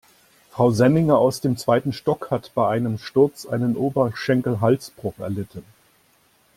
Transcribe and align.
Frau 0.49 0.71
Senninger 0.71 1.19
aus 1.19 1.41
dem 1.41 1.57
zweiten 1.57 1.93
Stock 1.93 2.31
hat 2.31 2.49
bei 2.55 2.67
einem 2.67 2.97
Sturz 2.97 3.45
einen 3.45 3.77
Oberschenkelhalsbruch 3.77 5.19
erlitten. 5.19 5.63